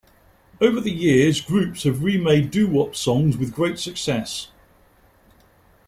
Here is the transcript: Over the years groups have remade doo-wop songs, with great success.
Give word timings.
Over 0.59 0.81
the 0.81 0.89
years 0.89 1.41
groups 1.41 1.83
have 1.83 2.01
remade 2.01 2.49
doo-wop 2.49 2.95
songs, 2.95 3.37
with 3.37 3.53
great 3.53 3.77
success. 3.77 4.47